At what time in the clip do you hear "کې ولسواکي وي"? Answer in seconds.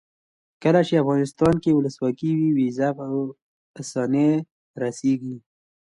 1.63-2.49